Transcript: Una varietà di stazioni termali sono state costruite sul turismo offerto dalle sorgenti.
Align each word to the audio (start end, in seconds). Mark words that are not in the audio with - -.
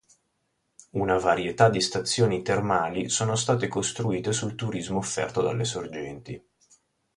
Una 0.93 1.19
varietà 1.19 1.69
di 1.69 1.79
stazioni 1.79 2.41
termali 2.41 3.07
sono 3.07 3.35
state 3.35 3.67
costruite 3.67 4.33
sul 4.33 4.55
turismo 4.55 4.97
offerto 4.97 5.43
dalle 5.43 5.63
sorgenti. 5.63 6.43